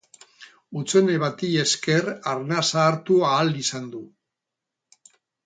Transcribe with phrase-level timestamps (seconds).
[0.77, 4.03] Hutsune bati esker arnasa hartu ahal izan du.